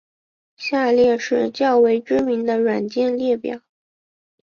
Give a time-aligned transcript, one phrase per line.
[0.57, 3.59] 下列是较为知名的软件列表。